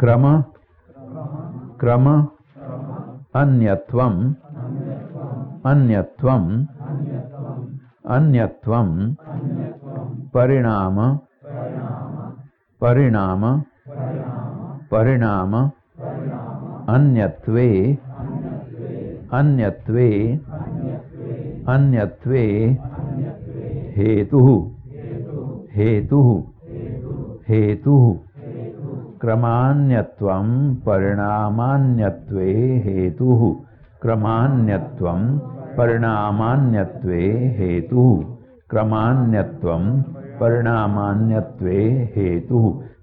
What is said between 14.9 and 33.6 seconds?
परिणाम अन्यत्वे अन्यत्वे अन्यत्वे हेतुः हेतुः हेतुः क्रमान्यत्वं परिणामान्यत्वे हेतुः।